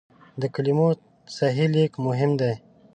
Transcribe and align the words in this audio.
د 0.41 0.43
کلمو 0.55 0.89
صحیح 1.37 1.69
لیک 1.73 1.93
مهم 2.07 2.31
دی. 2.39 2.53